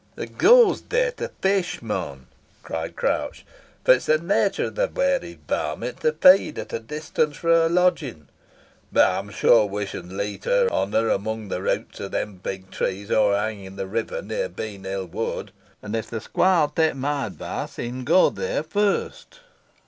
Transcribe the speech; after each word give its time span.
"Hoo 0.15 0.25
goes 0.25 0.81
theere 0.81 1.11
to 1.17 1.29
fish, 1.43 1.79
mon?" 1.79 2.25
cried 2.63 2.95
Crouch, 2.95 3.45
"for 3.85 3.91
it 3.93 3.97
is 3.97 4.07
the 4.07 4.17
natur 4.17 4.65
o' 4.65 4.69
the 4.71 4.87
wary 4.87 5.37
varmint 5.47 5.99
to 5.99 6.11
feed 6.13 6.57
at 6.57 6.73
a 6.73 6.79
distance 6.79 7.37
fro' 7.37 7.69
her 7.69 7.69
lodgin; 7.69 8.27
boh 8.91 9.19
ey'm 9.19 9.29
sure 9.29 9.67
we 9.67 9.85
shan 9.85 10.17
leet 10.17 10.47
on 10.47 10.91
her 10.93 11.09
among 11.09 11.49
the 11.49 11.61
roots 11.61 12.01
o' 12.01 12.07
them 12.07 12.39
big 12.41 12.71
trees 12.71 13.11
o'erhanging 13.11 13.77
th' 13.77 13.85
river 13.87 14.23
near 14.23 14.49
Bean 14.49 14.85
Hill 14.85 15.05
Wood, 15.05 15.51
an 15.83 15.93
if 15.93 16.09
the 16.09 16.19
squire 16.19 16.65
'll 16.65 16.69
tay 16.69 16.93
my 16.93 17.27
advice, 17.27 17.75
he'n 17.75 18.03
go 18.03 18.31
theere 18.31 18.63
first." 18.63 19.41